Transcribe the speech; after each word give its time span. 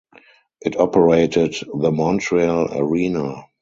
It 0.61 0.79
operated 0.79 1.53
the 1.79 1.91
Montreal 1.91 2.75
Arena. 2.75 3.43